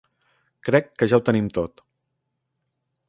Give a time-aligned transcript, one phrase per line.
[0.69, 1.85] Crec que ja ho tenim tot.